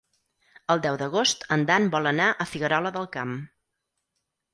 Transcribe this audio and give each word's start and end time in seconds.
El 0.75 0.79
deu 0.85 0.95
d'agost 1.01 1.45
en 1.55 1.65
Dan 1.71 1.85
vol 1.97 2.11
anar 2.13 2.31
a 2.31 2.47
Figuerola 2.53 2.93
del 2.97 3.07
Camp. 3.17 3.35